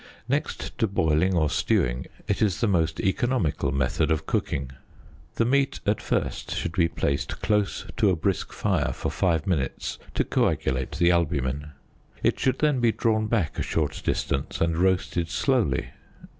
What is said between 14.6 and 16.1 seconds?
roasted slowly.